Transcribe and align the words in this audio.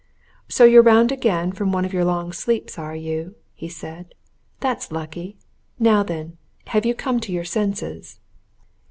"So 0.49 0.63
you're 0.63 0.81
round 0.81 1.11
again 1.11 1.49
after 1.51 1.63
one 1.63 1.85
of 1.85 1.93
your 1.93 2.03
long 2.03 2.31
sleeps, 2.33 2.79
are 2.79 2.95
you?" 2.95 3.35
he 3.53 3.69
said. 3.69 4.15
"That's 4.59 4.91
lucky! 4.91 5.37
Now 5.77 6.01
then, 6.01 6.39
have 6.73 6.87
you 6.87 6.95
come 6.95 7.19
to 7.19 7.31
your 7.31 7.45
senses?" 7.45 8.19